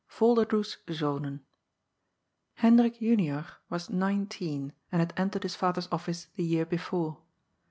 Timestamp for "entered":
5.15-5.43